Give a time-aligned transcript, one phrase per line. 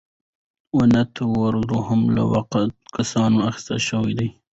[0.77, 4.19] وُنت وُرث هم له واقعي کسانو اخیستل شوی و.